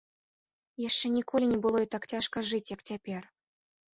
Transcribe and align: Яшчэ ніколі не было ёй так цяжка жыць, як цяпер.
Яшчэ 0.83 1.09
ніколі 1.17 1.45
не 1.51 1.59
было 1.65 1.83
ёй 1.85 1.85
так 1.95 2.07
цяжка 2.13 2.45
жыць, 2.53 2.65
як 2.75 2.81
цяпер. 2.93 3.21